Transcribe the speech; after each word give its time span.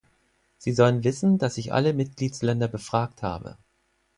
Sie 0.57 0.71
sollen 0.71 1.03
wissen, 1.03 1.37
dass 1.37 1.59
ich 1.59 1.73
alle 1.73 1.93
Mitgliedsländer 1.93 2.67
befragt 2.67 3.21
habe. 3.21 3.59